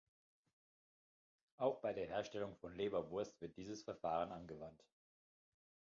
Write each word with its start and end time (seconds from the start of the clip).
Auch 1.57 1.79
bei 1.81 1.93
der 1.93 2.07
Herstellung 2.07 2.55
von 2.55 2.73
Leberwurst 2.73 3.39
wird 3.39 3.55
dieses 3.55 3.83
Verfahren 3.83 4.31
angewandt. 4.31 4.83